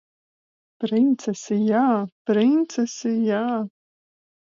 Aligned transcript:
Princesi 0.83 1.59
jā! 1.67 1.85
Princesi 2.33 3.17
jā! 3.31 3.47